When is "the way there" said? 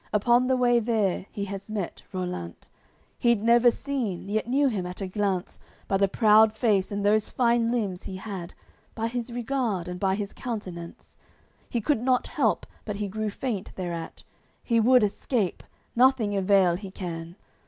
0.47-1.27